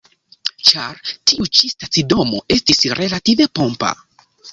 [0.69, 1.01] Ĉar
[1.31, 3.93] tiu ĉi stacidomo estis relative pompa.